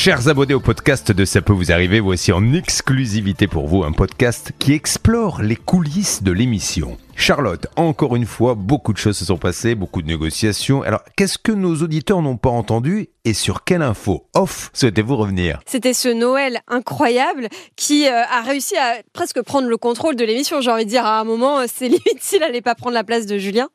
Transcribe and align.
Chers 0.00 0.28
abonnés 0.28 0.54
au 0.54 0.60
podcast 0.60 1.10
de 1.10 1.24
Ça 1.24 1.42
peut 1.42 1.52
vous 1.52 1.72
arriver, 1.72 1.98
voici 1.98 2.30
en 2.30 2.52
exclusivité 2.52 3.48
pour 3.48 3.66
vous 3.66 3.82
un 3.82 3.90
podcast 3.90 4.52
qui 4.60 4.72
explore 4.72 5.42
les 5.42 5.56
coulisses 5.56 6.22
de 6.22 6.30
l'émission. 6.30 6.96
Charlotte, 7.16 7.66
encore 7.74 8.14
une 8.14 8.24
fois, 8.24 8.54
beaucoup 8.54 8.92
de 8.92 8.98
choses 8.98 9.18
se 9.18 9.24
sont 9.24 9.38
passées, 9.38 9.74
beaucoup 9.74 10.00
de 10.00 10.06
négociations. 10.06 10.82
Alors, 10.82 11.02
qu'est-ce 11.16 11.36
que 11.36 11.50
nos 11.50 11.74
auditeurs 11.82 12.22
n'ont 12.22 12.36
pas 12.36 12.48
entendu 12.48 13.08
et 13.24 13.34
sur 13.34 13.64
quelle 13.64 13.82
info 13.82 14.28
off 14.34 14.70
souhaitez-vous 14.72 15.16
revenir? 15.16 15.58
C'était 15.66 15.94
ce 15.94 16.08
Noël 16.08 16.60
incroyable 16.68 17.48
qui 17.74 18.06
euh, 18.06 18.22
a 18.22 18.42
réussi 18.42 18.76
à 18.76 18.98
presque 19.12 19.42
prendre 19.42 19.66
le 19.66 19.76
contrôle 19.78 20.14
de 20.14 20.24
l'émission. 20.24 20.60
J'ai 20.60 20.70
envie 20.70 20.84
de 20.84 20.90
dire 20.90 21.06
à 21.06 21.18
un 21.18 21.24
moment, 21.24 21.58
euh, 21.58 21.64
c'est 21.66 21.88
limite 21.88 22.20
s'il 22.20 22.38
n'allait 22.38 22.62
pas 22.62 22.76
prendre 22.76 22.94
la 22.94 23.02
place 23.02 23.26
de 23.26 23.36
Julien. 23.36 23.68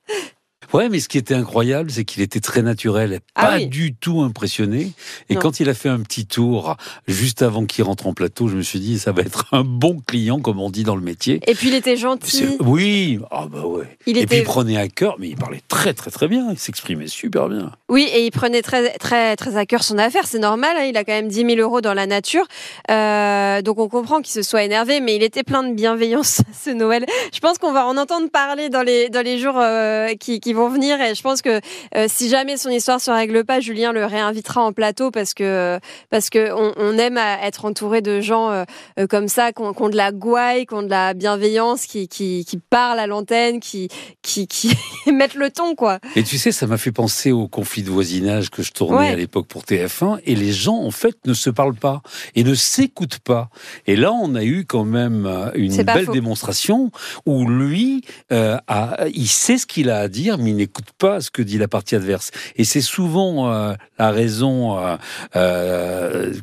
Ouais, 0.71 0.89
mais 0.89 0.99
ce 0.99 1.09
qui 1.09 1.17
était 1.17 1.33
incroyable, 1.33 1.91
c'est 1.91 2.05
qu'il 2.05 2.21
était 2.21 2.39
très 2.39 2.61
naturel, 2.61 3.19
Ah 3.35 3.47
pas 3.47 3.55
oui. 3.57 3.67
du 3.67 3.93
tout 3.95 4.21
impressionné. 4.21 4.91
Et 5.29 5.35
Non. 5.35 5.41
quand 5.41 5.59
il 5.59 5.69
a 5.69 5.73
fait 5.73 5.89
un 5.89 5.99
petit 5.99 6.25
tour 6.25 6.77
juste 7.07 7.41
avant 7.41 7.65
qu'il 7.65 7.83
rentre 7.83 8.07
en 8.07 8.13
plateau, 8.13 8.47
je 8.47 8.55
me 8.55 8.61
suis 8.61 8.79
dit, 8.79 8.99
ça 8.99 9.11
va 9.11 9.21
être 9.23 9.45
un 9.51 9.63
bon 9.63 9.99
client, 10.05 10.39
comme 10.39 10.59
on 10.59 10.69
dit 10.69 10.83
dans 10.83 10.95
le 10.95 11.01
métier. 11.01 11.39
Et 11.47 11.55
puis 11.55 11.67
il 11.69 11.75
était 11.75 11.97
gentil. 11.97 12.45
Oui, 12.59 13.19
ah 13.31 13.47
bah 13.51 13.65
ouais. 13.65 13.85
Il 14.05 14.17
Et 14.17 14.25
puis 14.25 14.37
il 14.37 14.43
prenait 14.43 14.77
à 14.77 14.87
cœur, 14.87 15.15
mais 15.19 15.29
il 15.29 15.35
parlait 15.35 15.61
très 15.67 15.93
très 15.93 16.11
très 16.11 16.27
bien, 16.27 16.47
il 16.51 16.57
s'exprimait 16.59 17.07
super 17.07 17.49
bien. 17.49 17.71
Oui, 17.89 18.07
et 18.13 18.25
il 18.25 18.31
prenait 18.31 18.61
très, 18.61 18.91
très, 18.97 19.35
très 19.35 19.57
à 19.57 19.65
cœur 19.65 19.83
son 19.83 19.97
affaire. 19.97 20.25
C'est 20.27 20.39
normal, 20.39 20.75
hein, 20.77 20.83
il 20.85 20.97
a 20.97 21.03
quand 21.03 21.13
même 21.13 21.27
10 21.27 21.35
000 21.35 21.55
euros 21.57 21.81
dans 21.81 21.93
la 21.93 22.05
nature. 22.07 22.45
Euh, 22.89 23.61
donc 23.61 23.79
on 23.79 23.87
comprend 23.89 24.21
qu'il 24.21 24.31
se 24.33 24.41
soit 24.41 24.63
énervé, 24.63 24.99
mais 24.99 25.15
il 25.15 25.23
était 25.23 25.43
plein 25.43 25.63
de 25.63 25.73
bienveillance 25.73 26.41
ce 26.63 26.69
Noël. 26.69 27.05
Je 27.33 27.39
pense 27.39 27.57
qu'on 27.57 27.71
va 27.73 27.85
en 27.85 27.97
entendre 27.97 28.29
parler 28.29 28.69
dans 28.69 28.81
les, 28.81 29.09
dans 29.09 29.21
les 29.23 29.37
jours 29.39 29.57
euh, 29.57 30.13
qui, 30.19 30.39
qui 30.39 30.52
vont 30.55 30.69
venir. 30.69 30.99
Et 31.01 31.15
je 31.15 31.21
pense 31.21 31.41
que 31.41 31.59
euh, 31.95 32.05
si 32.07 32.29
jamais 32.29 32.57
son 32.57 32.69
histoire 32.69 32.99
se 33.01 33.11
règle 33.11 33.43
pas, 33.45 33.59
Julien 33.59 33.91
le 33.91 34.05
réinvitera 34.05 34.61
en 34.61 34.73
plateau 34.73 35.11
parce 35.11 35.33
que, 35.33 35.79
parce 36.09 36.29
que 36.29 36.51
on, 36.53 36.73
on 36.77 36.97
aime 36.97 37.17
à 37.17 37.45
être 37.45 37.65
entouré 37.65 38.01
de 38.01 38.21
gens 38.21 38.49
euh, 38.51 38.63
euh, 38.99 39.07
comme 39.07 39.27
ça, 39.27 39.51
qui 39.51 39.61
ont, 39.61 39.89
de 39.89 39.95
la 39.97 40.11
gouaille, 40.11 40.65
qui 40.65 40.73
ont 40.73 40.83
de 40.83 40.89
la 40.89 41.13
bienveillance, 41.13 41.85
qui, 41.85 42.07
qui, 42.07 42.45
qui 42.45 42.57
parlent 42.57 42.99
à 42.99 43.07
l'antenne, 43.07 43.59
qui, 43.59 43.89
qui, 44.21 44.47
qui 44.47 44.71
mettent 45.11 45.35
le 45.35 45.49
ton, 45.49 45.75
quoi. 45.75 45.99
Et 46.15 46.23
tu 46.23 46.37
sais, 46.37 46.51
ça 46.51 46.67
m'a 46.67 46.77
fait 46.77 46.91
penser 46.91 47.31
au 47.31 47.47
conflit 47.47 47.83
de 47.83 47.89
voisinage 47.89 48.49
que 48.49 48.63
je 48.63 48.71
tournais 48.71 48.93
Ouais. 48.93 49.07
à 49.07 49.15
l'époque 49.15 49.47
pour 49.47 49.63
TF1. 49.63 50.19
Et 50.25 50.35
les 50.35 50.51
gens, 50.51 50.75
en 50.77 50.91
fait, 50.91 51.15
ne 51.25 51.33
se 51.33 51.49
parlent 51.49 51.75
pas 51.75 52.01
et 52.35 52.43
ne 52.43 52.53
s'écoutent 52.53 53.19
pas. 53.19 53.49
Et 53.87 53.95
là, 53.95 54.11
on 54.11 54.35
a 54.35 54.43
eu 54.43 54.65
quand 54.65 54.83
même 54.83 55.25
euh, 55.25 55.49
une 55.55 55.81
belle 55.83 56.05
faux. 56.05 56.11
démonstration 56.13 56.91
où 57.25 57.47
lui, 57.47 58.03
euh, 58.31 58.57
a, 58.67 59.05
il 59.13 59.27
sait 59.27 59.57
ce 59.57 59.65
qu'il 59.65 59.89
a 59.89 59.99
à 59.99 60.07
dire, 60.07 60.37
mais 60.43 60.51
il 60.51 60.57
n'écoute 60.57 60.85
pas 60.97 61.21
ce 61.21 61.31
que 61.31 61.41
dit 61.41 61.57
la 61.57 61.67
partie 61.67 61.95
adverse. 61.95 62.31
Et 62.55 62.63
c'est 62.63 62.81
souvent 62.81 63.49
euh, 63.51 63.73
la 63.97 64.11
raison. 64.11 64.77
euh, 64.77 64.97
euh, 65.35 66.33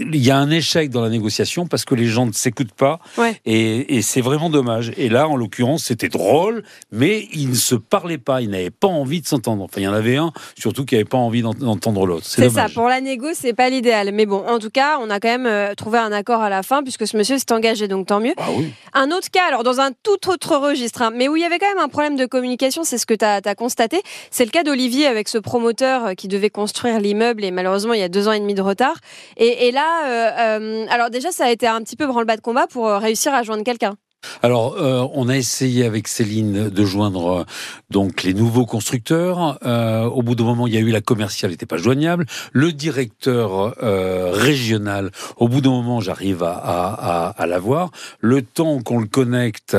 il 0.00 0.16
y 0.24 0.30
a 0.30 0.38
un 0.38 0.50
échec 0.50 0.90
dans 0.90 1.00
la 1.02 1.08
négociation 1.08 1.66
parce 1.66 1.84
que 1.84 1.94
les 1.94 2.06
gens 2.06 2.26
ne 2.26 2.32
s'écoutent 2.32 2.72
pas. 2.74 3.00
Ouais. 3.16 3.40
Et, 3.46 3.96
et 3.96 4.02
c'est 4.02 4.20
vraiment 4.20 4.50
dommage. 4.50 4.92
Et 4.96 5.08
là, 5.08 5.28
en 5.28 5.36
l'occurrence, 5.36 5.84
c'était 5.84 6.08
drôle, 6.08 6.62
mais 6.92 7.28
ils 7.32 7.50
ne 7.50 7.54
se 7.54 7.74
parlaient 7.74 8.18
pas. 8.18 8.40
Ils 8.42 8.50
n'avaient 8.50 8.70
pas 8.70 8.88
envie 8.88 9.20
de 9.20 9.26
s'entendre. 9.26 9.64
Enfin, 9.64 9.80
il 9.80 9.84
y 9.84 9.88
en 9.88 9.92
avait 9.94 10.16
un, 10.16 10.32
surtout, 10.58 10.84
qui 10.84 10.94
n'avait 10.94 11.04
pas 11.04 11.18
envie 11.18 11.42
d'ent- 11.42 11.54
d'entendre 11.54 12.06
l'autre. 12.06 12.26
C'est 12.26 12.50
ça, 12.50 12.68
pour 12.72 12.88
la 12.88 13.00
négo, 13.00 13.28
c'est 13.34 13.54
pas 13.54 13.70
l'idéal. 13.70 14.10
Mais 14.12 14.26
bon, 14.26 14.44
en 14.46 14.58
tout 14.58 14.70
cas, 14.70 14.98
on 15.00 15.10
a 15.10 15.20
quand 15.20 15.36
même 15.38 15.74
trouvé 15.74 15.98
un 15.98 16.12
accord 16.12 16.42
à 16.42 16.50
la 16.50 16.62
fin, 16.62 16.82
puisque 16.82 17.06
ce 17.06 17.16
monsieur 17.16 17.38
s'est 17.38 17.52
engagé, 17.52 17.88
donc 17.88 18.06
tant 18.06 18.20
mieux. 18.20 18.34
Ah 18.36 18.48
oui. 18.56 18.72
Un 18.92 19.10
autre 19.10 19.30
cas, 19.30 19.46
alors 19.48 19.64
dans 19.64 19.80
un 19.80 19.90
tout 20.02 20.28
autre 20.28 20.56
registre, 20.56 21.02
hein, 21.02 21.10
mais 21.14 21.28
où 21.28 21.36
il 21.36 21.42
y 21.42 21.44
avait 21.44 21.58
quand 21.58 21.68
même 21.68 21.78
un 21.82 21.88
problème 21.88 22.16
de 22.16 22.26
communication, 22.26 22.84
c'est 22.84 22.98
ce 22.98 23.06
que 23.06 23.14
tu 23.14 23.24
as, 23.24 23.37
constaté, 23.54 24.02
c'est 24.30 24.44
le 24.44 24.50
cas 24.50 24.62
d'Olivier 24.62 25.06
avec 25.06 25.28
ce 25.28 25.38
promoteur 25.38 26.06
euh, 26.06 26.14
qui 26.14 26.28
devait 26.28 26.50
construire 26.50 27.00
l'immeuble, 27.00 27.44
et 27.44 27.50
malheureusement, 27.50 27.92
il 27.92 28.00
y 28.00 28.04
a 28.04 28.08
deux 28.08 28.28
ans 28.28 28.32
et 28.32 28.40
demi 28.40 28.54
de 28.54 28.62
retard. 28.62 28.96
Et, 29.36 29.70
là, 29.72 30.06
euh, 30.06 30.58
euh, 30.60 30.86
alors 30.90 31.10
déjà, 31.10 31.32
ça 31.32 31.46
a 31.46 31.50
été 31.50 31.66
un 31.66 31.82
petit 31.82 31.96
peu 31.96 32.06
branle-bas 32.06 32.36
de 32.36 32.40
combat 32.40 32.66
pour 32.66 32.86
réussir 32.86 33.34
à 33.34 33.42
joindre 33.42 33.64
quelqu'un. 33.64 33.96
Alors, 34.42 34.76
euh, 34.78 35.06
on 35.14 35.28
a 35.28 35.36
essayé 35.36 35.84
avec 35.84 36.08
Céline 36.08 36.68
de 36.70 36.84
joindre 36.84 37.40
euh, 37.40 37.44
donc 37.90 38.22
les 38.24 38.34
nouveaux 38.34 38.66
constructeurs. 38.66 39.58
Euh, 39.64 40.04
au 40.04 40.22
bout 40.22 40.34
d'un 40.34 40.44
moment, 40.44 40.66
il 40.66 40.74
y 40.74 40.76
a 40.76 40.80
eu 40.80 40.90
la 40.90 41.00
commerciale, 41.00 41.50
n'était 41.52 41.66
pas 41.66 41.76
joignable. 41.76 42.26
Le 42.52 42.72
directeur 42.72 43.74
euh, 43.82 44.30
régional, 44.32 45.10
au 45.36 45.48
bout 45.48 45.60
d'un 45.60 45.70
moment, 45.70 46.00
j'arrive 46.00 46.42
à, 46.42 46.52
à, 46.52 47.26
à, 47.28 47.28
à 47.30 47.46
l'avoir. 47.46 47.90
Le 48.20 48.42
temps 48.42 48.80
qu'on 48.82 48.98
le 48.98 49.06
connecte 49.06 49.76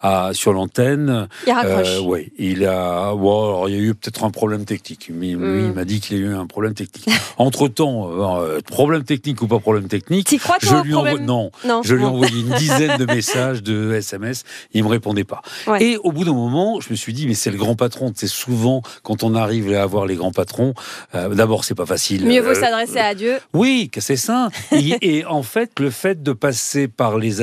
à, 0.00 0.30
sur 0.32 0.52
l'antenne, 0.52 1.28
Il. 1.46 1.52
Euh, 1.64 2.00
ouais, 2.00 2.30
il 2.38 2.64
a. 2.66 3.14
Bon, 3.14 3.48
alors, 3.48 3.68
il 3.68 3.74
y 3.74 3.78
a 3.78 3.82
eu 3.82 3.94
peut-être 3.94 4.24
un 4.24 4.30
problème 4.30 4.64
technique. 4.64 5.10
Mais 5.12 5.28
lui, 5.28 5.36
Mm. 5.38 5.66
il 5.66 5.72
m'a 5.72 5.84
dit 5.84 6.00
qu'il 6.00 6.18
y 6.18 6.20
a 6.20 6.24
eu 6.24 6.34
un 6.34 6.46
problème 6.46 6.74
technique. 6.74 7.08
Entre 7.38 7.68
temps, 7.68 8.10
problème 8.66 9.04
technique 9.04 9.40
ou 9.42 9.46
pas 9.48 9.58
problème 9.60 9.88
technique, 9.88 10.38
crois, 10.38 10.56
je 10.60 10.74
lui 10.84 10.94
envoie 10.94 11.18
non. 11.20 11.50
Non, 11.66 11.82
Je 11.82 11.94
lui 11.94 12.04
envoyé 12.04 12.40
une 12.40 12.54
dizaine 12.56 12.98
de 12.98 13.04
messages, 13.14 13.62
de 13.62 13.77
SMS, 13.94 14.44
il 14.72 14.82
me 14.84 14.88
répondait 14.88 15.24
pas. 15.24 15.42
Ouais. 15.66 15.82
Et 15.84 15.96
au 15.98 16.12
bout 16.12 16.24
d'un 16.24 16.32
moment, 16.32 16.80
je 16.80 16.90
me 16.90 16.96
suis 16.96 17.12
dit, 17.12 17.26
mais 17.26 17.34
c'est 17.34 17.50
le 17.50 17.56
grand 17.58 17.74
patron. 17.76 18.12
C'est 18.14 18.26
souvent 18.26 18.82
quand 19.02 19.22
on 19.22 19.34
arrive 19.34 19.72
à 19.74 19.82
avoir 19.82 20.06
les 20.06 20.16
grands 20.16 20.32
patrons. 20.32 20.74
euh, 21.14 21.34
D'abord, 21.34 21.64
c'est 21.64 21.74
pas 21.74 21.86
facile. 21.86 22.26
Mieux 22.26 22.40
vaut 22.40 22.50
Euh, 22.50 22.54
s'adresser 22.54 22.98
à 22.98 23.14
Dieu. 23.14 23.38
oui, 23.54 23.88
que 23.92 24.00
c'est 24.00 24.16
ça. 24.16 24.48
et, 24.72 25.18
et 25.18 25.24
en 25.24 25.42
fait, 25.42 25.78
le 25.80 25.90
fait 25.90 26.22
de 26.22 26.32
passer 26.32 26.88
par 26.88 27.18
les, 27.18 27.40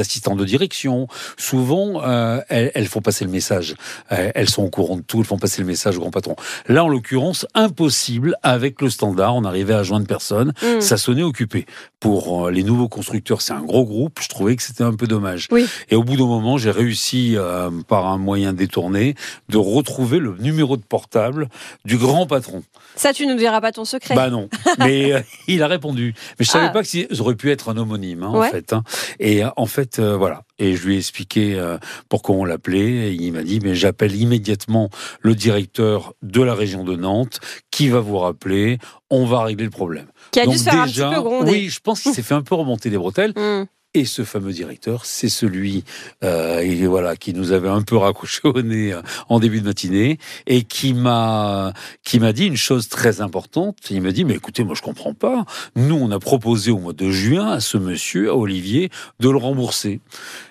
assistants 0.00 0.36
de 0.36 0.44
direction, 0.44 1.08
souvent, 1.36 2.02
euh, 2.02 2.40
elles, 2.48 2.70
elles 2.74 2.86
font 2.88 3.00
passer 3.00 3.24
le 3.24 3.30
message. 3.30 3.74
Euh, 4.12 4.30
elles 4.34 4.48
sont 4.48 4.62
au 4.64 4.70
courant 4.70 4.96
de 4.96 5.02
tout, 5.02 5.18
elles 5.20 5.24
font 5.26 5.38
passer 5.38 5.60
le 5.62 5.66
message 5.66 5.96
au 5.96 6.00
grand 6.00 6.10
patron. 6.10 6.36
Là, 6.68 6.84
en 6.84 6.88
l'occurrence, 6.88 7.46
impossible 7.54 8.36
avec 8.42 8.80
le 8.82 8.90
standard. 8.90 9.36
On 9.36 9.44
arrivait 9.44 9.74
à 9.74 9.82
joindre 9.82 10.06
personne. 10.06 10.52
Mm. 10.62 10.80
Ça 10.80 10.96
sonnait 10.96 11.22
occupé. 11.22 11.66
Pour 12.00 12.50
les 12.50 12.62
nouveaux 12.62 12.88
constructeurs, 12.88 13.42
c'est 13.42 13.52
un 13.52 13.62
gros 13.62 13.84
groupe. 13.84 14.18
Je 14.22 14.28
trouvais 14.28 14.54
que 14.56 14.62
c'était 14.62 14.84
un 14.84 14.92
peu 14.94 15.06
dommage. 15.06 15.48
Oui. 15.50 15.66
Et 15.90 15.96
au 15.96 16.02
bout 16.04 16.16
d'un 16.16 16.26
moment, 16.26 16.58
j'ai 16.58 16.70
réussi, 16.70 17.34
euh, 17.36 17.70
par 17.88 18.06
un 18.06 18.18
moyen 18.18 18.52
détourné, 18.52 19.14
de 19.48 19.56
retrouver 19.56 20.18
le 20.18 20.34
numéro 20.38 20.76
de 20.76 20.82
portable 20.82 21.48
du 21.84 21.96
grand 21.98 22.26
patron. 22.26 22.62
Ça, 22.96 23.12
tu 23.12 23.26
ne 23.26 23.32
nous 23.32 23.38
diras 23.38 23.60
pas 23.60 23.72
ton 23.72 23.84
secret. 23.84 24.14
Bah 24.14 24.30
non, 24.30 24.48
mais 24.78 25.12
euh, 25.12 25.20
il 25.48 25.62
a 25.62 25.66
répondu. 25.68 26.14
Mais 26.38 26.44
je 26.44 26.50
savais 26.50 26.66
Ah. 26.66 26.70
pas 26.70 26.82
que 26.82 26.88
ça 26.88 26.98
aurait 27.20 27.34
pu 27.36 27.50
être 27.50 27.68
un 27.70 27.76
homonyme, 27.76 28.22
hein, 28.22 28.30
Ouais. 28.32 28.48
en 28.48 28.50
fait. 28.50 28.72
hein. 28.72 28.82
Et 29.20 29.44
euh, 29.44 29.48
en 29.56 29.66
fait, 29.66 29.98
euh, 29.98 30.16
voilà. 30.16 30.42
Et 30.58 30.74
je 30.74 30.84
lui 30.86 30.94
ai 30.96 30.98
expliqué 30.98 31.54
euh, 31.54 31.78
pourquoi 32.08 32.34
on 32.34 32.44
l'appelait. 32.44 33.10
Et 33.10 33.12
il 33.12 33.32
m'a 33.32 33.42
dit, 33.44 33.60
mais 33.62 33.74
j'appelle 33.76 34.16
immédiatement 34.16 34.90
le 35.20 35.34
directeur 35.36 36.14
de 36.22 36.42
la 36.42 36.54
région 36.54 36.82
de 36.84 36.96
Nantes, 36.96 37.38
qui 37.70 37.88
va 37.88 38.00
vous 38.00 38.18
rappeler. 38.18 38.78
On 39.10 39.24
va 39.24 39.44
régler 39.44 39.64
le 39.64 39.70
problème. 39.70 40.06
qui 40.32 40.40
a 40.40 40.46
dû 40.46 40.58
se 40.58 40.64
faire 40.64 40.84
déjà, 40.86 41.08
un 41.08 41.10
petit 41.12 41.16
peu 41.22 41.22
gronder. 41.28 41.50
oui, 41.52 41.68
je 41.68 41.80
pense 41.80 42.00
qu'il 42.02 42.12
s'est 42.12 42.22
fait 42.22 42.34
un 42.34 42.42
peu 42.42 42.54
remonter 42.56 42.90
les 42.90 42.98
bretelles. 42.98 43.32
Mm. 43.38 43.66
Et 43.94 44.04
ce 44.04 44.22
fameux 44.22 44.52
directeur, 44.52 45.06
c'est 45.06 45.30
celui 45.30 45.82
euh, 46.22 46.58
et 46.60 46.86
voilà 46.86 47.16
qui 47.16 47.32
nous 47.32 47.52
avait 47.52 47.70
un 47.70 47.80
peu 47.80 47.96
raccroché 47.96 48.40
au 48.44 48.60
nez 48.60 48.92
euh, 48.92 49.00
en 49.30 49.40
début 49.40 49.60
de 49.62 49.64
matinée 49.66 50.18
et 50.46 50.62
qui 50.64 50.92
m'a 50.92 51.72
qui 52.04 52.20
m'a 52.20 52.34
dit 52.34 52.44
une 52.46 52.56
chose 52.58 52.88
très 52.90 53.22
importante. 53.22 53.78
Il 53.90 54.02
m'a 54.02 54.12
dit 54.12 54.26
mais 54.26 54.34
écoutez 54.34 54.62
moi 54.62 54.74
je 54.76 54.82
comprends 54.82 55.14
pas. 55.14 55.46
Nous 55.74 55.94
on 55.94 56.10
a 56.10 56.18
proposé 56.18 56.70
au 56.70 56.78
mois 56.78 56.92
de 56.92 57.10
juin 57.10 57.48
à 57.50 57.60
ce 57.60 57.78
monsieur 57.78 58.28
à 58.28 58.36
Olivier 58.36 58.90
de 59.20 59.30
le 59.30 59.38
rembourser. 59.38 60.00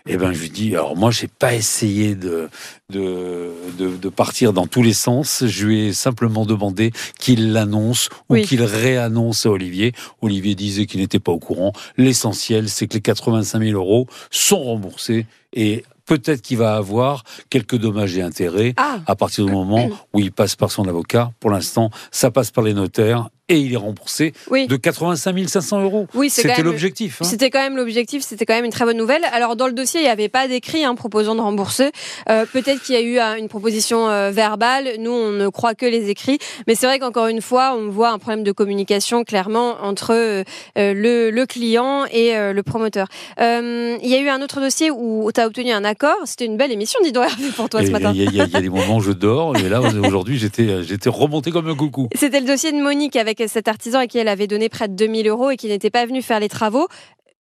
Et 0.08 0.18
ben 0.18 0.34
je 0.34 0.42
lui 0.42 0.50
dis 0.50 0.74
alors 0.76 0.98
moi 0.98 1.12
j'ai 1.12 1.28
pas 1.28 1.54
essayé 1.54 2.16
de 2.16 2.50
de, 2.90 3.52
de 3.78 3.96
de 3.98 4.10
partir 4.10 4.52
dans 4.52 4.66
tous 4.66 4.82
les 4.82 4.94
sens. 4.94 5.44
Je 5.46 5.68
lui 5.68 5.86
ai 5.88 5.94
simplement 5.94 6.46
demandé 6.46 6.92
qu'il 7.20 7.52
l'annonce 7.54 8.10
ou 8.30 8.34
Oui. 8.34 8.46
qu'il 8.46 8.64
réannonce 8.64 9.46
à 9.46 9.52
Olivier. 9.52 9.94
Olivier 10.24 10.56
disait 10.56 10.88
qu'il 10.88 11.02
n'était 11.02 11.20
pas 11.20 11.32
au 11.32 11.40
courant. 11.40 11.72
L'essentiel, 11.98 12.68
c'est 12.68 12.88
que 12.88 12.96
les 12.96 13.02
85 13.44 13.64
000 13.64 13.80
euros 13.80 14.08
sont 14.32 14.62
remboursés 14.62 15.26
et 15.54 15.84
peut-être 16.06 16.42
qu'il 16.42 16.58
va 16.58 16.76
avoir 16.76 17.24
quelques 17.50 17.78
dommages 17.78 18.18
et 18.18 18.22
intérêts 18.22 18.74
Ah, 18.78 19.00
à 19.06 19.16
partir 19.16 19.46
du 19.46 19.52
moment 19.52 19.90
où 20.14 20.20
il 20.20 20.32
passe 20.32 20.56
par 20.56 20.72
son 20.72 20.88
avocat. 20.88 21.32
Pour 21.40 21.52
l'instant, 21.52 21.90
ça 22.12 22.32
passe 22.32 22.52
par 22.52 22.64
les 22.64 22.74
notaires 22.74 23.30
et 23.50 23.58
il 23.60 23.74
est 23.74 23.78
remboursé 23.78 24.34
oui. 24.50 24.68
de 24.68 24.76
85 24.76 25.48
500 25.48 25.82
euros. 25.82 26.08
Oui, 26.14 26.30
C'était 26.30 26.62
l'objectif. 26.64 27.22
hein. 27.22 27.26
C'était 27.26 27.50
quand 27.50 27.60
même 27.60 27.78
l'objectif, 27.78 28.24
c'était 28.24 28.46
quand 28.46 28.56
même 28.56 28.66
une 28.66 28.72
très 28.72 28.86
bonne 28.86 28.98
nouvelle. 28.98 29.24
Alors 29.32 29.56
dans 29.56 29.68
le 29.68 29.74
dossier, 29.74 30.02
il 30.02 30.04
n'y 30.04 30.10
avait 30.10 30.30
pas 30.30 30.48
d'écrit 30.48 30.84
hein, 30.84 30.96
proposant 30.96 31.36
de 31.36 31.42
rembourser. 31.42 31.92
Euh, 32.30 32.46
Peut-être 32.52 32.82
qu'il 32.84 32.96
y 32.96 32.98
a 32.98 33.02
eu 33.02 33.20
euh, 33.20 33.38
une 33.40 33.48
proposition 33.48 34.10
euh, 34.10 34.32
verbale. 34.32 34.90
Nous, 35.00 35.12
on 35.12 35.32
ne 35.32 35.48
croit 35.50 35.76
que 35.76 35.86
les 35.86 36.10
écrits. 36.10 36.40
Mais 36.68 36.76
c'est 36.76 36.86
vrai 36.88 37.00
qu'encore 37.00 37.28
une 37.28 37.42
fois, 37.42 37.76
on 37.78 37.90
voit 37.90 38.10
un 38.10 38.18
problème 38.20 38.44
de 38.44 38.52
communication 38.52 39.24
clairement 39.24 39.76
entre 39.82 40.44
le, 40.76 41.30
le 41.32 41.46
client 41.46 42.06
et 42.12 42.34
le 42.36 42.62
promoteur. 42.64 43.08
Il 43.40 43.98
y 44.10 44.16
a 44.16 44.20
eu 44.20 44.28
un 44.30 44.42
autre 44.42 44.60
dossier 44.60 44.92
où 44.92 45.30
tu 45.34 45.40
as 45.40 45.48
obtenu 45.48 45.72
un 45.72 45.84
accord. 45.84 46.18
C'était 46.26 46.46
une 46.46 46.58
belle 46.58 46.72
émission, 46.72 47.00
dis 47.04 47.12
donc 47.12 47.26
pour 47.56 47.70
toi 47.70 47.82
Et 47.82 47.88
ce 47.88 47.92
matin. 47.92 48.12
Il 48.16 48.24
y, 48.34 48.42
a- 48.42 48.46
y 48.46 48.48
y 48.50 48.62
des 48.62 48.70
moments 48.70 48.98
où 48.98 49.02
je 49.02 49.12
dors, 49.12 49.56
et 49.58 49.70
là 49.70 49.82
aujourd'hui 50.06 50.38
j'étais 50.38 50.84
j'étais 50.84 51.10
remonté 51.10 51.52
comme 51.52 51.68
un 51.70 51.76
coucou. 51.76 52.10
C'était 52.16 52.40
le 52.40 52.46
dossier 52.48 52.72
de 52.72 52.78
Monique 52.78 53.16
avec 53.16 53.37
cet 53.46 53.68
artisan 53.68 54.00
à 54.00 54.08
qui 54.08 54.18
elle 54.18 54.28
avait 54.28 54.48
donné 54.48 54.70
près 54.70 54.88
de 54.88 54.96
2000 54.96 55.28
euros 55.28 55.52
et 55.52 55.58
qui 55.58 55.68
n'était 55.68 55.92
pas 55.92 56.06
venu 56.06 56.22
faire 56.22 56.40
les 56.40 56.50
travaux. 56.50 56.88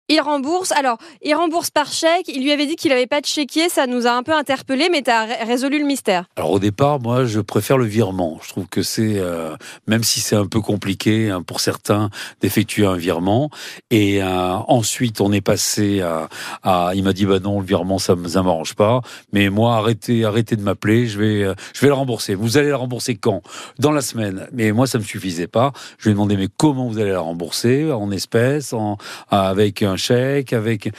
Il 0.09 0.21
rembourse. 0.21 0.71
Alors, 0.71 0.97
il 1.21 1.35
rembourse 1.35 1.69
par 1.69 1.91
chèque. 1.91 2.29
Il 2.29 2.41
lui 2.41 2.53
avait 2.53 2.65
dit 2.65 2.77
qu'il 2.77 2.91
n'avait 2.91 3.07
pas 3.07 3.19
de 3.19 3.25
chéquier. 3.25 3.67
Ça 3.67 3.87
nous 3.87 4.07
a 4.07 4.11
un 4.11 4.23
peu 4.23 4.31
interpellé, 4.31 4.87
mais 4.89 5.01
tu 5.01 5.11
as 5.11 5.25
résolu 5.45 5.79
le 5.79 5.85
mystère. 5.85 6.25
Alors, 6.37 6.51
au 6.51 6.59
départ, 6.59 7.01
moi, 7.01 7.25
je 7.25 7.41
préfère 7.41 7.77
le 7.77 7.85
virement. 7.85 8.39
Je 8.41 8.49
trouve 8.49 8.67
que 8.67 8.83
c'est, 8.83 9.17
euh, 9.17 9.55
même 9.85 10.03
si 10.03 10.21
c'est 10.21 10.37
un 10.37 10.45
peu 10.45 10.61
compliqué 10.61 11.29
hein, 11.29 11.41
pour 11.41 11.59
certains 11.59 12.09
d'effectuer 12.39 12.85
un 12.85 12.95
virement. 12.95 13.49
Et 13.91 14.23
euh, 14.23 14.53
ensuite, 14.67 15.19
on 15.19 15.33
est 15.33 15.41
passé 15.41 16.01
à, 16.63 16.91
il 16.95 17.03
m'a 17.03 17.11
dit, 17.11 17.25
bah 17.25 17.39
non, 17.39 17.59
le 17.59 17.65
virement, 17.65 17.99
ça 17.99 18.15
ne 18.15 18.41
m'arrange 18.41 18.75
pas. 18.75 19.01
Mais 19.33 19.49
moi, 19.49 19.75
arrêtez, 19.75 20.23
arrêtez 20.23 20.55
de 20.55 20.61
m'appeler. 20.61 21.07
Je 21.07 21.19
vais, 21.19 21.43
euh, 21.43 21.53
je 21.73 21.81
vais 21.81 21.87
le 21.87 21.93
rembourser. 21.93 22.33
Vous 22.33 22.57
allez 22.57 22.69
la 22.69 22.77
rembourser 22.77 23.15
quand? 23.15 23.41
Dans 23.77 23.91
la 23.91 24.01
semaine. 24.01 24.47
Mais 24.53 24.71
moi, 24.71 24.87
ça 24.87 24.99
me 24.99 25.03
suffisait 25.03 25.47
pas. 25.47 25.73
Je 25.97 26.05
lui 26.05 26.11
ai 26.11 26.13
demandé, 26.13 26.37
mais 26.37 26.47
comment 26.55 26.87
vous 26.87 26.99
allez 26.99 27.11
la 27.11 27.19
rembourser? 27.19 27.91
En 27.91 28.09
espèces, 28.11 28.71
en, 28.71 28.97
avec 29.29 29.81
un 29.81 29.96
chèque, 29.97 30.53
avec 30.53 30.89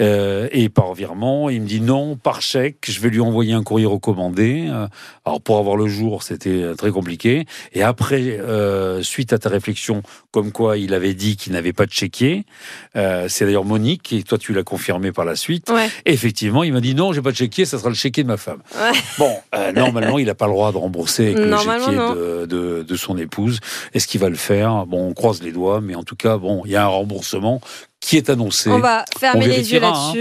euh, 0.00 0.48
et 0.52 0.68
par 0.68 0.94
virement. 0.94 1.50
Il 1.50 1.62
me 1.62 1.66
dit 1.66 1.80
non, 1.80 2.16
par 2.16 2.42
chèque. 2.42 2.86
Je 2.88 3.00
vais 3.00 3.10
lui 3.10 3.20
envoyer 3.20 3.52
un 3.52 3.62
courrier 3.62 3.86
recommandé. 3.86 4.66
Euh, 4.68 4.86
alors 5.24 5.40
pour 5.40 5.58
avoir 5.58 5.76
le 5.76 5.86
jour, 5.86 6.22
c'était 6.22 6.74
très 6.76 6.90
compliqué. 6.90 7.46
Et 7.72 7.82
après, 7.82 8.38
euh, 8.40 9.02
suite 9.02 9.32
à 9.32 9.38
ta 9.38 9.48
réflexion, 9.48 10.02
comme 10.30 10.52
quoi 10.52 10.78
il 10.78 10.94
avait 10.94 11.14
dit 11.14 11.36
qu'il 11.36 11.52
n'avait 11.52 11.72
pas 11.72 11.86
de 11.86 11.92
chéquier, 11.92 12.44
c'est 12.94 13.44
d'ailleurs 13.44 13.64
Monique 13.64 14.12
et 14.12 14.22
toi 14.22 14.38
tu 14.38 14.52
l'as 14.52 14.62
confirmé 14.62 15.12
par 15.12 15.24
la 15.24 15.36
suite. 15.36 15.70
effectivement, 16.04 16.62
il 16.64 16.72
m'a 16.72 16.80
dit 16.80 16.94
non, 16.94 17.12
j'ai 17.12 17.22
pas 17.22 17.30
de 17.30 17.36
chéquier, 17.36 17.64
ça 17.64 17.78
sera 17.78 17.88
le 17.88 17.94
chéquier 17.94 18.22
de 18.22 18.28
ma 18.28 18.36
femme. 18.36 18.62
Bon, 19.18 19.32
normalement, 19.74 20.18
il 20.18 20.26
n'a 20.26 20.34
pas 20.34 20.46
le 20.46 20.52
droit 20.52 20.72
de 20.72 20.78
rembourser 20.78 21.34
avec 21.34 21.38
le 21.38 21.56
chéquier 21.56 21.96
de, 21.96 22.46
de, 22.46 22.82
de 22.82 22.96
son 22.96 23.18
épouse. 23.18 23.60
Est-ce 23.94 24.06
qu'il 24.06 24.20
va 24.20 24.28
le 24.28 24.36
faire? 24.36 24.86
Bon, 24.86 25.08
on 25.08 25.14
croise 25.14 25.42
les 25.42 25.52
doigts, 25.52 25.80
mais 25.80 25.94
en 25.94 26.02
tout 26.02 26.16
cas, 26.16 26.38
bon, 26.38 26.62
il 26.64 26.70
y 26.70 26.76
a 26.76 26.84
un 26.84 26.88
remboursement 26.88 27.60
qui 28.06 28.16
est 28.16 28.30
annoncé. 28.30 28.70
On 28.70 28.78
va 28.78 29.04
fermer 29.18 29.48
les 29.48 29.72
yeux 29.72 29.82
hein. 29.82 30.12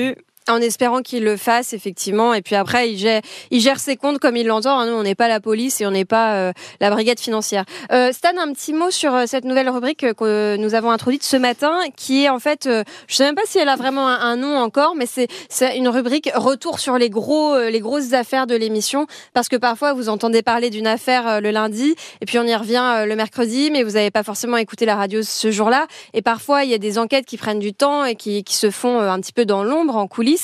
En 0.47 0.62
espérant 0.62 1.01
qu'il 1.01 1.24
le 1.24 1.38
fasse, 1.38 1.74
effectivement. 1.74 2.36
Et 2.36 2.44
puis 2.44 2.53
après, 2.53 2.92
il 2.92 3.00
gère, 3.00 3.21
il 3.50 3.62
gère 3.62 3.80
ses 3.80 3.95
comptes 3.95 4.19
comme 4.19 4.38
il 4.38 4.45
l'entend. 4.45 4.77
Hein. 4.77 4.86
Nous, 4.86 4.94
on 4.94 5.01
n'est 5.01 5.15
pas 5.15 5.27
la 5.27 5.39
police 5.39 5.81
et 5.81 5.88
on 5.88 5.92
n'est 5.92 6.06
pas 6.06 6.36
euh, 6.36 6.53
la 6.80 6.92
brigade 6.92 7.19
financière. 7.19 7.65
Euh, 7.92 8.12
Stan, 8.12 8.30
un 8.38 8.53
petit 8.53 8.71
mot 8.71 8.92
sur 8.92 9.15
euh, 9.15 9.24
cette 9.25 9.44
nouvelle 9.44 9.69
rubrique 9.69 10.13
que 10.13 10.56
nous 10.57 10.75
avons 10.75 10.92
introduite 10.92 11.24
ce 11.24 11.36
matin, 11.36 11.80
qui 11.95 12.25
est 12.25 12.30
en 12.30 12.38
fait, 12.38 12.68
euh, 12.68 12.83
je 13.07 13.15
sais 13.15 13.24
même 13.24 13.33
pas 13.33 13.42
si 13.47 13.57
elle 13.57 13.69
a 13.69 13.75
vraiment 13.75 14.07
un, 14.07 14.36
nom 14.36 14.56
encore, 14.56 14.94
mais 14.95 15.07
c'est 15.07 15.77
une 15.77 15.88
rubrique 15.88 16.30
retour 16.36 16.80
sur 16.80 17.00
les 17.00 17.09
gros, 17.09 17.57
les 17.57 17.80
grosses 17.80 18.13
affaires 18.13 18.45
de 18.45 18.56
l'émission. 18.56 19.07
Parce 19.33 19.50
que 19.50 19.56
parfois, 19.56 19.94
vous 19.94 20.09
entendez 20.09 20.44
parler 20.44 20.69
d'une 20.69 20.86
affaire 20.86 21.42
le 21.42 21.50
lundi, 21.50 21.95
et 22.21 22.25
puis 22.25 22.38
on 22.38 22.44
y 22.44 22.53
revient 22.53 23.06
le 23.07 23.15
mercredi, 23.15 23.71
mais 23.71 23.81
vous 23.81 23.92
n'avez 23.92 24.12
pas 24.12 24.24
forcément 24.24 24.57
écouté 24.57 24.86
la 24.86 24.95
radio 24.95 25.21
ce 25.24 25.50
jour-là. 25.51 25.88
Et 26.13 26.21
parfois, 26.21 26.65
il 26.65 26.69
y 26.69 26.74
a 26.74 26.77
des 26.77 27.00
enquêtes 27.00 27.25
qui 27.25 27.38
prennent 27.38 27.59
du 27.59 27.74
temps 27.74 28.03
et 28.03 28.15
qui, 28.15 28.44
qui 28.44 28.56
se 28.56 28.69
font 28.69 29.00
un 29.00 29.19
petit 29.21 29.33
peu 29.33 29.45
dans 29.45 29.63
l'ombre, 29.63 29.95
en 29.95 30.07
coulisses. 30.07 30.35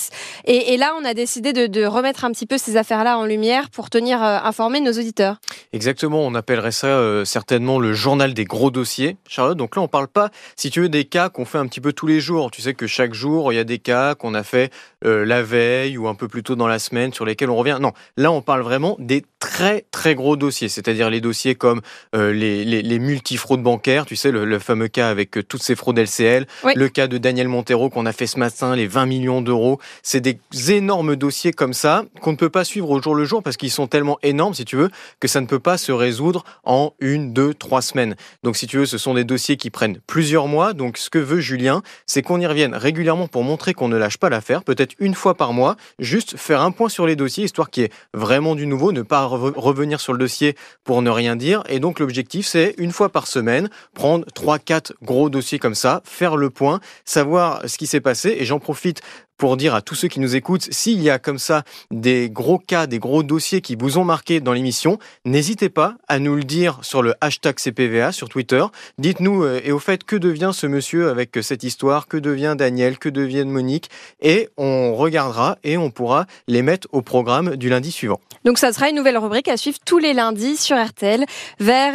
Et, 0.45 0.77
là, 0.77 0.93
on 0.99 1.05
a 1.05 1.13
décidé 1.13 1.53
de, 1.53 1.85
remettre 1.85 2.25
un 2.25 2.31
petit 2.31 2.45
peu 2.45 2.57
ces 2.57 2.77
affaires-là 2.77 3.17
en 3.17 3.25
lumière 3.25 3.69
pour 3.69 3.89
tenir 3.89 4.23
euh, 4.23 4.37
informés 4.43 4.79
nos 4.79 4.91
auditeurs. 4.91 5.37
Exactement, 5.73 6.25
on 6.25 6.35
appellerait 6.35 6.71
ça 6.71 6.87
euh, 6.87 7.25
certainement 7.25 7.79
le 7.79 7.93
journal 7.93 8.33
des 8.33 8.45
gros 8.45 8.71
dossiers, 8.71 9.17
Charlotte. 9.27 9.57
Donc 9.57 9.75
là, 9.75 9.81
on 9.81 9.87
parle 9.87 10.07
pas, 10.07 10.29
si 10.55 10.69
tu 10.69 10.81
veux, 10.81 10.89
des 10.89 11.05
cas 11.05 11.29
qu'on 11.29 11.45
fait 11.45 11.57
un 11.57 11.67
petit 11.67 11.81
peu 11.81 11.93
tous 11.93 12.07
les 12.07 12.19
jours. 12.19 12.51
Tu 12.51 12.61
sais 12.61 12.73
que 12.73 12.87
chaque 12.87 13.13
jour, 13.13 13.51
il 13.51 13.55
y 13.55 13.59
a 13.59 13.63
des 13.63 13.79
cas 13.79 14.15
qu'on 14.15 14.33
a 14.33 14.43
fait 14.43 14.71
euh, 15.05 15.25
la 15.25 15.43
veille 15.43 15.97
ou 15.97 16.07
un 16.07 16.15
peu 16.15 16.27
plus 16.27 16.43
tôt 16.43 16.55
dans 16.55 16.67
la 16.67 16.79
semaine 16.79 17.13
sur 17.13 17.25
lesquels 17.25 17.49
on 17.49 17.55
revient. 17.55 17.77
Non, 17.81 17.91
là, 18.17 18.31
on 18.31 18.41
parle 18.41 18.61
vraiment 18.61 18.95
des 18.99 19.23
très 19.39 19.85
très 19.91 20.15
gros 20.15 20.35
dossiers, 20.35 20.69
c'est-à-dire 20.69 21.09
les 21.09 21.21
dossiers 21.21 21.55
comme 21.55 21.81
les, 22.13 22.63
les, 22.63 22.99
multifraudes 22.99 23.63
bancaires, 23.63 24.05
tu 24.05 24.15
sais, 24.15 24.31
le, 24.31 24.59
fameux 24.59 24.87
cas 24.87 25.09
avec 25.09 25.47
toutes 25.47 25.63
ces 25.63 25.75
fraudes 25.75 25.97
LCL, 25.97 26.45
le 26.75 26.89
cas 26.89 27.07
de 27.07 27.17
Daniel 27.17 27.47
Montero 27.47 27.89
qu'on 27.89 28.05
a 28.05 28.13
fait 28.13 28.27
ce 28.27 28.37
matin, 28.37 28.75
les 28.75 28.87
20 28.87 29.05
millions 29.05 29.41
d'euros. 29.41 29.79
C'est 30.03 30.21
des 30.21 30.39
énormes 30.71 31.15
dossiers 31.15 31.53
comme 31.53 31.73
ça 31.73 32.03
qu'on 32.21 32.31
ne 32.31 32.37
peut 32.37 32.49
pas 32.49 32.63
suivre 32.63 32.89
au 32.89 33.01
jour 33.01 33.15
le 33.15 33.25
jour 33.25 33.43
parce 33.43 33.57
qu'ils 33.57 33.71
sont 33.71 33.87
tellement 33.87 34.17
énormes, 34.23 34.53
si 34.53 34.65
tu 34.65 34.75
veux, 34.75 34.89
que 35.19 35.27
ça 35.27 35.41
ne 35.41 35.45
peut 35.45 35.59
pas 35.59 35.77
se 35.77 35.91
résoudre 35.91 36.43
en 36.63 36.93
une, 36.99 37.33
deux, 37.33 37.53
trois 37.53 37.81
semaines. 37.81 38.15
Donc, 38.43 38.57
si 38.57 38.67
tu 38.67 38.77
veux, 38.77 38.85
ce 38.85 38.97
sont 38.97 39.13
des 39.13 39.23
dossiers 39.23 39.57
qui 39.57 39.69
prennent 39.69 39.99
plusieurs 40.07 40.47
mois. 40.47 40.73
Donc, 40.73 40.97
ce 40.97 41.09
que 41.09 41.19
veut 41.19 41.39
Julien, 41.39 41.81
c'est 42.05 42.21
qu'on 42.21 42.39
y 42.39 42.45
revienne 42.45 42.75
régulièrement 42.75 43.27
pour 43.27 43.43
montrer 43.43 43.73
qu'on 43.73 43.87
ne 43.87 43.97
lâche 43.97 44.17
pas 44.17 44.29
l'affaire, 44.29 44.63
peut-être 44.63 44.95
une 44.99 45.13
fois 45.13 45.35
par 45.35 45.53
mois, 45.53 45.75
juste 45.99 46.37
faire 46.37 46.61
un 46.61 46.71
point 46.71 46.89
sur 46.89 47.05
les 47.05 47.15
dossiers, 47.15 47.45
histoire 47.45 47.69
qu'il 47.69 47.83
y 47.83 47.85
ait 47.85 47.91
vraiment 48.13 48.55
du 48.55 48.67
nouveau, 48.67 48.91
ne 48.91 49.01
pas 49.01 49.25
revenir 49.25 49.99
sur 49.99 50.13
le 50.13 50.19
dossier 50.19 50.55
pour 50.83 51.01
ne 51.01 51.09
rien 51.09 51.35
dire. 51.35 51.63
Et 51.69 51.79
donc, 51.79 51.99
l'objectif, 51.99 52.45
c'est 52.45 52.75
une 52.77 52.91
fois 52.91 53.09
par 53.09 53.27
semaine, 53.27 53.69
prendre 53.93 54.25
trois, 54.33 54.59
quatre 54.59 54.93
gros 55.01 55.29
dossiers 55.29 55.59
comme 55.59 55.75
ça, 55.75 56.01
faire 56.05 56.37
le 56.37 56.49
point, 56.49 56.79
savoir 57.05 57.61
ce 57.67 57.77
qui 57.77 57.87
s'est 57.87 58.01
passé. 58.01 58.35
Et 58.39 58.45
j'en 58.45 58.59
profite 58.59 59.01
pour 59.41 59.57
dire 59.57 59.73
à 59.73 59.81
tous 59.81 59.95
ceux 59.95 60.07
qui 60.07 60.19
nous 60.19 60.35
écoutent, 60.35 60.67
s'il 60.69 61.01
y 61.01 61.09
a 61.09 61.17
comme 61.17 61.39
ça 61.39 61.63
des 61.89 62.29
gros 62.29 62.59
cas, 62.59 62.85
des 62.85 62.99
gros 62.99 63.23
dossiers 63.23 63.61
qui 63.61 63.75
vous 63.75 63.97
ont 63.97 64.03
marqué 64.03 64.39
dans 64.39 64.53
l'émission, 64.53 64.99
n'hésitez 65.25 65.69
pas 65.69 65.95
à 66.07 66.19
nous 66.19 66.35
le 66.35 66.43
dire 66.43 66.77
sur 66.83 67.01
le 67.01 67.15
hashtag 67.21 67.55
CPVA 67.55 68.11
sur 68.11 68.29
Twitter. 68.29 68.63
Dites-nous, 68.99 69.43
euh, 69.43 69.59
et 69.63 69.71
au 69.71 69.79
fait, 69.79 70.03
que 70.03 70.15
devient 70.15 70.51
ce 70.53 70.67
monsieur 70.67 71.09
avec 71.09 71.39
cette 71.41 71.63
histoire 71.63 72.07
Que 72.07 72.17
devient 72.17 72.53
Daniel 72.55 72.99
Que 72.99 73.09
devient 73.09 73.45
Monique 73.45 73.89
Et 74.21 74.47
on 74.57 74.93
regardera 74.93 75.57
et 75.63 75.75
on 75.75 75.89
pourra 75.89 76.27
les 76.47 76.61
mettre 76.61 76.87
au 76.91 77.01
programme 77.01 77.55
du 77.55 77.67
lundi 77.67 77.91
suivant. 77.91 78.19
Donc 78.45 78.59
ça 78.59 78.71
sera 78.73 78.89
une 78.89 78.95
nouvelle 78.95 79.17
rubrique 79.17 79.47
à 79.47 79.57
suivre 79.57 79.77
tous 79.83 79.97
les 79.97 80.13
lundis 80.13 80.57
sur 80.57 80.77
RTL. 80.77 81.25
Vers, 81.59 81.93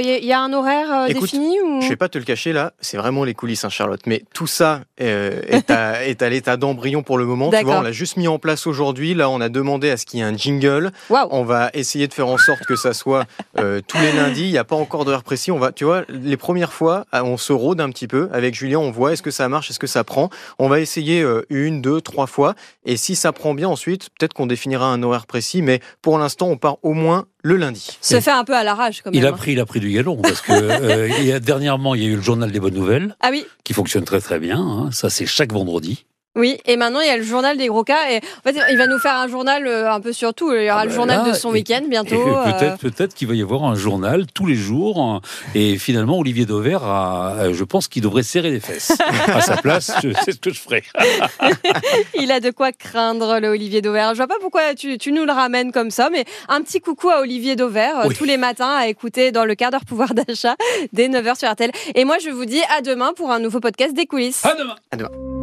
il 0.00 0.08
euh, 0.08 0.20
y, 0.22 0.32
a 0.32 0.40
un 0.40 0.52
horaire 0.54 0.92
euh, 0.92 1.08
défini 1.08 1.60
ou... 1.60 1.82
Je 1.82 1.88
vais 1.90 1.96
pas 1.96 2.08
te 2.08 2.16
le 2.16 2.24
cacher 2.24 2.54
là, 2.54 2.72
c'est 2.80 2.96
vraiment 2.96 3.24
les 3.24 3.34
coulisses, 3.34 3.66
hein, 3.66 3.70
Charlotte. 3.70 4.00
Mais 4.06 4.22
tout 4.32 4.46
ça 4.46 4.80
est, 4.96 5.70
à, 5.70 6.04
est 6.06 6.22
à 6.22 6.30
l'état 6.30 6.56
pour 7.02 7.18
le 7.18 7.24
moment. 7.24 7.50
Tu 7.50 7.64
vois, 7.64 7.78
on 7.78 7.82
l'a 7.82 7.92
juste 7.92 8.16
mis 8.16 8.28
en 8.28 8.38
place 8.38 8.66
aujourd'hui. 8.66 9.14
Là, 9.14 9.28
on 9.28 9.40
a 9.40 9.48
demandé 9.48 9.90
à 9.90 9.96
ce 9.96 10.06
qu'il 10.06 10.20
y 10.20 10.22
ait 10.22 10.26
un 10.26 10.36
jingle. 10.36 10.92
On 11.10 11.44
va 11.44 11.70
essayer 11.74 12.08
de 12.08 12.14
faire 12.14 12.28
en 12.28 12.38
sorte 12.38 12.64
que 12.64 12.76
ça 12.76 12.94
soit 12.94 13.24
euh, 13.58 13.80
tous 13.86 13.98
les 13.98 14.12
lundis. 14.12 14.44
Il 14.44 14.52
n'y 14.52 14.58
a 14.58 14.64
pas 14.64 14.76
encore 14.76 15.04
d'heure 15.04 15.22
précis. 15.22 15.50
On 15.50 15.58
va, 15.58 15.72
tu 15.72 15.84
vois, 15.84 16.04
les 16.08 16.36
premières 16.36 16.72
fois, 16.72 17.06
ah, 17.12 17.24
on 17.24 17.36
se 17.36 17.52
rôde 17.52 17.80
un 17.80 17.90
petit 17.90 18.06
peu 18.06 18.28
avec 18.32 18.54
Julien. 18.54 18.78
On 18.78 18.90
voit 18.90 19.12
est-ce 19.12 19.22
que 19.22 19.30
ça 19.30 19.48
marche, 19.48 19.70
est-ce 19.70 19.78
que 19.78 19.86
ça 19.86 20.04
prend? 20.04 20.30
On 20.58 20.68
va 20.68 20.80
essayer 20.80 21.22
euh, 21.22 21.44
une, 21.50 21.82
deux, 21.82 22.00
trois 22.00 22.26
fois. 22.26 22.54
Et 22.84 22.96
si 22.96 23.16
ça 23.16 23.32
prend 23.32 23.54
bien 23.54 23.68
ensuite, 23.68 24.08
peut-être 24.18 24.34
qu'on 24.34 24.46
définira 24.46 24.86
un 24.86 25.02
horaire 25.02 25.26
précis. 25.26 25.62
Mais 25.62 25.80
pour 26.02 26.18
l'instant, 26.18 26.48
on 26.48 26.56
part 26.56 26.78
au 26.82 26.92
moins 26.92 27.26
le 27.46 27.56
lundi. 27.56 27.98
Se 28.00 28.20
fait 28.20 28.30
un 28.30 28.44
peu 28.44 28.54
à 28.54 28.64
l'arrache 28.64 29.04
même. 29.04 29.14
Il 29.14 29.24
a 29.24 29.28
hein. 29.28 29.32
pris, 29.32 29.52
il 29.52 29.60
a 29.60 29.66
pris 29.66 29.80
du 29.80 29.90
galon 29.90 30.16
parce 30.16 30.40
que 30.40 30.52
euh, 30.52 31.38
dernièrement 31.40 31.94
il 31.94 32.02
y 32.02 32.06
a 32.06 32.08
eu 32.08 32.16
le 32.16 32.22
journal 32.22 32.50
des 32.50 32.60
bonnes 32.60 32.74
nouvelles. 32.74 33.16
Ah 33.20 33.28
oui. 33.30 33.46
Qui 33.64 33.72
fonctionne 33.72 34.04
très 34.04 34.20
très 34.20 34.38
bien. 34.38 34.58
Hein. 34.58 34.90
Ça 34.92 35.10
c'est 35.10 35.26
chaque 35.26 35.52
vendredi. 35.52 36.06
Oui, 36.36 36.58
et 36.66 36.76
maintenant 36.76 37.00
il 37.00 37.06
y 37.06 37.10
a 37.10 37.16
le 37.16 37.22
journal 37.22 37.56
des 37.56 37.66
gros 37.66 37.82
cas. 37.82 38.10
Et 38.10 38.18
en 38.18 38.42
fait, 38.50 38.56
il 38.70 38.76
va 38.76 38.86
nous 38.86 38.98
faire 38.98 39.16
un 39.16 39.28
journal 39.28 39.66
euh, 39.66 39.90
un 39.90 40.00
peu 40.00 40.12
sur 40.12 40.34
tout. 40.34 40.52
Il 40.52 40.64
y 40.64 40.70
aura 40.70 40.80
ah 40.80 40.84
le 40.84 40.90
bah 40.90 40.96
journal 40.96 41.30
de 41.30 41.32
son 41.34 41.50
week-end 41.50 41.82
bientôt. 41.88 42.14
Euh. 42.14 42.52
Peut-être, 42.52 42.78
peut-être 42.78 43.14
qu'il 43.14 43.26
va 43.26 43.34
y 43.34 43.42
avoir 43.42 43.64
un 43.64 43.74
journal 43.74 44.26
tous 44.32 44.46
les 44.46 44.54
jours. 44.54 45.20
Et 45.54 45.78
finalement, 45.78 46.18
Olivier 46.18 46.46
Dauvert, 46.46 46.84
a, 46.84 47.52
je 47.52 47.64
pense 47.64 47.88
qu'il 47.88 48.02
devrait 48.02 48.22
serrer 48.22 48.50
les 48.50 48.60
fesses. 48.60 48.92
à 49.26 49.40
sa 49.40 49.56
place, 49.56 49.92
c'est 50.24 50.32
ce 50.32 50.38
que 50.38 50.50
je 50.50 50.60
ferai. 50.60 50.82
il 52.14 52.30
a 52.30 52.40
de 52.40 52.50
quoi 52.50 52.72
craindre, 52.72 53.38
le 53.40 53.48
Olivier 53.48 53.80
Dauvert. 53.80 54.10
Je 54.10 54.16
vois 54.18 54.28
pas 54.28 54.38
pourquoi 54.40 54.74
tu, 54.74 54.98
tu 54.98 55.12
nous 55.12 55.24
le 55.24 55.32
ramènes 55.32 55.72
comme 55.72 55.90
ça, 55.90 56.10
mais 56.10 56.24
un 56.48 56.62
petit 56.62 56.80
coucou 56.80 57.08
à 57.08 57.20
Olivier 57.20 57.56
Dauvert 57.56 58.00
euh, 58.00 58.08
tous 58.16 58.24
les 58.24 58.36
matins 58.36 58.76
à 58.76 58.88
écouter 58.88 59.32
dans 59.32 59.44
le 59.44 59.54
quart 59.54 59.70
d'heure 59.70 59.84
pouvoir 59.84 60.14
d'achat 60.14 60.56
dès 60.92 61.08
9h 61.08 61.38
sur 61.38 61.50
RTL. 61.50 61.70
Et 61.94 62.04
moi, 62.04 62.18
je 62.18 62.30
vous 62.30 62.44
dis 62.44 62.62
à 62.76 62.82
demain 62.82 63.12
pour 63.16 63.30
un 63.30 63.38
nouveau 63.38 63.60
podcast 63.60 63.94
des 63.94 64.06
coulisses. 64.06 64.44
À 64.44 64.54
demain. 64.54 64.76
À 64.90 64.96
demain. 64.96 65.35